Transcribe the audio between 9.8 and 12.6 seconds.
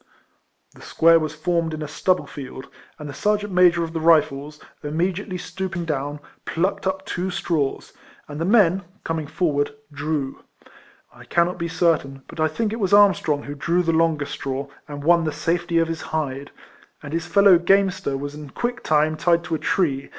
drew. I cannot be quite certain, but I